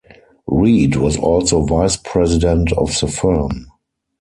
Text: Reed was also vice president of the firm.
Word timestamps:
Reed 0.47 0.95
was 0.95 1.15
also 1.15 1.63
vice 1.63 1.95
president 1.95 2.71
of 2.73 2.99
the 2.99 3.05
firm. 3.07 3.67